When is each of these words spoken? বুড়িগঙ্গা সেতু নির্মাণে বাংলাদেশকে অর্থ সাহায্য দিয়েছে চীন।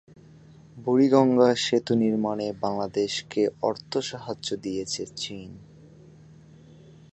বুড়িগঙ্গা 0.77 1.49
সেতু 1.55 1.93
নির্মাণে 1.95 2.47
বাংলাদেশকে 2.61 3.41
অর্থ 3.61 3.91
সাহায্য 4.01 4.47
দিয়েছে 4.55 5.03
চীন। 5.15 5.49